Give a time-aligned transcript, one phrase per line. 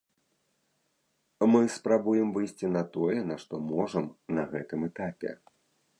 [1.51, 4.05] Мы спрабуем выйсці на тое, на што можам
[4.39, 5.29] на гэтым этапе.